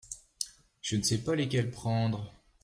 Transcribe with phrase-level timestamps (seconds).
[0.81, 2.33] Je se sais pas lesquels prendre.